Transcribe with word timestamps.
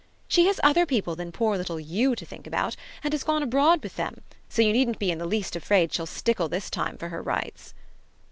"She 0.27 0.47
has 0.47 0.59
other 0.63 0.87
people 0.87 1.15
than 1.15 1.31
poor 1.31 1.57
little 1.59 1.79
YOU 1.79 2.15
to 2.15 2.25
think 2.25 2.47
about, 2.47 2.75
and 3.03 3.13
has 3.13 3.23
gone 3.23 3.43
abroad 3.43 3.83
with 3.83 3.97
them; 3.97 4.23
so 4.49 4.63
you 4.63 4.73
needn't 4.73 4.97
be 4.97 5.11
in 5.11 5.19
the 5.19 5.27
least 5.27 5.55
afraid 5.55 5.93
she'll 5.93 6.07
stickle 6.07 6.49
this 6.49 6.71
time 6.71 6.97
for 6.97 7.09
her 7.09 7.21
rights." 7.21 7.75